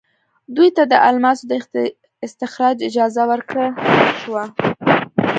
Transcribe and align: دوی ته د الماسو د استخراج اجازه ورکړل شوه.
دوی 0.55 0.69
ته 0.75 0.83
د 0.91 0.93
الماسو 1.07 1.43
د 1.51 1.53
استخراج 2.25 2.77
اجازه 2.89 3.23
ورکړل 3.31 3.71
شوه. 4.21 4.43